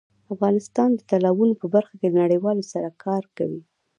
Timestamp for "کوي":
3.37-3.61